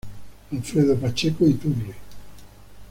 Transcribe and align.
Alfredo 0.51 0.95
Pacheco 0.95 1.45
Iturri. 1.45 1.93